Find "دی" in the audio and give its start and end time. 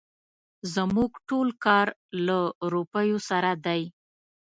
3.65-3.81